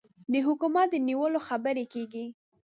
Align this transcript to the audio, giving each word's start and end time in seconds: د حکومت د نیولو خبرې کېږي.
د 0.31 0.33
حکومت 0.47 0.87
د 0.91 0.95
نیولو 1.07 1.39
خبرې 1.47 1.85
کېږي. 1.93 2.25